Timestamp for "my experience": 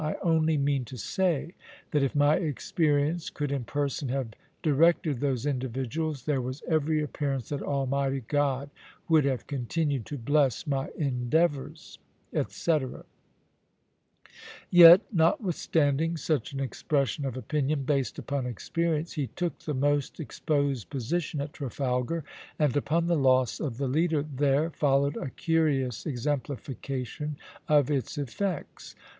2.15-3.29